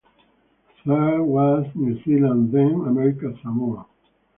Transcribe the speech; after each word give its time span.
Third 0.83 1.21
was 1.23 1.67
New 1.75 2.03
Zealand 2.03 2.51
then 2.51 2.73
America 2.87 3.35
Samoa. 3.43 3.85